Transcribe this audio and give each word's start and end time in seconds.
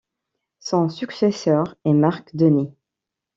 Son 0.61 0.89
successeur 0.89 1.75
est 1.85 1.93
Marc 1.93 2.35
Denis. 2.35 2.73